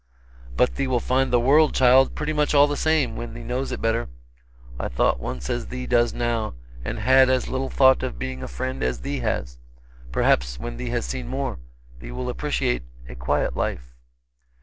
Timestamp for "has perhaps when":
9.19-10.77